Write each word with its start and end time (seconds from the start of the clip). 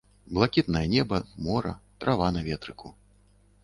Блакітнае 0.37 0.83
неба, 0.95 1.21
мора, 1.49 1.77
трава 2.03 2.35
на 2.39 2.47
ветрыку. 2.53 2.87